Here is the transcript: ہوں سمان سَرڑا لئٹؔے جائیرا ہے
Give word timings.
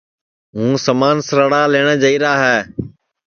ہوں 0.55 0.71
سمان 0.85 1.17
سَرڑا 1.27 1.61
لئٹؔے 1.71 1.95
جائیرا 2.01 2.33
ہے 2.43 2.57